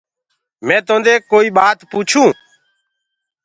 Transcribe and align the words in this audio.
مينٚ 0.67 0.85
توندي 0.87 1.15
ڪآئي 1.29 1.47
ٻآت 1.57 1.77
پوڇونٚ؟ 1.91 2.35